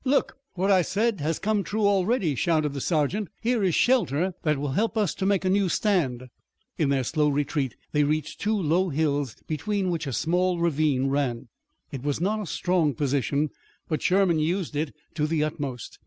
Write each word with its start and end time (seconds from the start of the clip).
"Look! 0.03 0.39
What 0.55 0.71
I 0.71 0.81
said 0.81 1.19
has 1.19 1.37
come 1.37 1.63
true 1.63 1.85
already!" 1.85 2.33
shouted 2.33 2.73
the 2.73 2.81
sergeant. 2.81 3.29
"Here 3.39 3.63
is 3.63 3.75
shelter 3.75 4.33
that 4.41 4.57
will 4.57 4.71
help 4.71 4.97
us 4.97 5.13
to 5.13 5.27
make 5.27 5.45
a 5.45 5.47
new 5.51 5.69
stand!" 5.69 6.27
In 6.75 6.89
their 6.89 7.03
slow 7.03 7.29
retreat 7.29 7.75
they 7.91 8.03
reached 8.03 8.41
two 8.41 8.55
low 8.59 8.89
hills, 8.89 9.35
between 9.45 9.91
which 9.91 10.07
a 10.07 10.11
small 10.13 10.57
ravine 10.57 11.09
ran. 11.09 11.49
It 11.91 12.01
was 12.01 12.19
not 12.19 12.41
a 12.41 12.47
strong 12.47 12.95
position, 12.95 13.51
but 13.87 14.01
Sherman 14.01 14.39
used 14.39 14.75
it 14.75 14.91
to 15.13 15.27
the 15.27 15.43
utmost. 15.43 15.99